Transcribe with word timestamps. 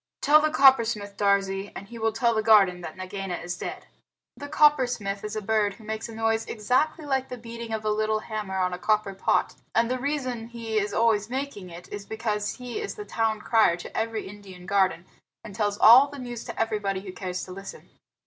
Tell 0.19 0.41
the 0.41 0.49
Coppersmith, 0.49 1.15
Darzee, 1.15 1.71
and 1.75 1.89
he 1.89 1.99
will 1.99 2.11
tell 2.11 2.33
the 2.33 2.41
garden 2.41 2.81
that 2.81 2.97
Nagaina 2.97 3.35
is 3.35 3.55
dead." 3.55 3.85
The 4.35 4.47
Coppersmith 4.49 5.23
is 5.23 5.35
a 5.35 5.43
bird 5.43 5.75
who 5.75 5.83
makes 5.83 6.09
a 6.09 6.15
noise 6.15 6.43
exactly 6.47 7.05
like 7.05 7.29
the 7.29 7.37
beating 7.37 7.71
of 7.71 7.85
a 7.85 7.91
little 7.91 8.21
hammer 8.21 8.57
on 8.57 8.73
a 8.73 8.79
copper 8.79 9.13
pot; 9.13 9.53
and 9.75 9.91
the 9.91 9.99
reason 9.99 10.47
he 10.47 10.79
is 10.79 10.91
always 10.91 11.29
making 11.29 11.69
it 11.69 11.87
is 11.93 12.07
because 12.07 12.55
he 12.55 12.81
is 12.81 12.95
the 12.95 13.05
town 13.05 13.41
crier 13.41 13.75
to 13.77 13.95
every 13.95 14.27
Indian 14.27 14.65
garden, 14.65 15.05
and 15.43 15.53
tells 15.53 15.77
all 15.77 16.07
the 16.07 16.17
news 16.17 16.43
to 16.45 16.59
everybody 16.59 17.01
who 17.01 17.11
cares 17.13 17.43
to 17.43 17.51
listen. 17.51 17.87